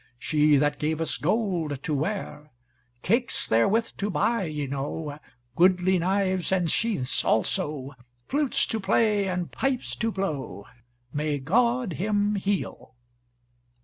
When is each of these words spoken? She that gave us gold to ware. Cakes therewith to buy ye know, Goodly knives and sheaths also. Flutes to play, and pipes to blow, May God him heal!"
She 0.17 0.55
that 0.57 0.79
gave 0.79 0.99
us 0.99 1.17
gold 1.17 1.83
to 1.83 1.93
ware. 1.93 2.49
Cakes 3.03 3.47
therewith 3.47 3.89
to 3.97 4.09
buy 4.09 4.45
ye 4.45 4.65
know, 4.65 5.19
Goodly 5.55 5.99
knives 5.99 6.51
and 6.51 6.71
sheaths 6.71 7.23
also. 7.23 7.93
Flutes 8.27 8.65
to 8.65 8.79
play, 8.79 9.27
and 9.29 9.51
pipes 9.51 9.95
to 9.97 10.11
blow, 10.11 10.65
May 11.13 11.37
God 11.37 11.93
him 11.93 12.33
heal!" 12.33 12.95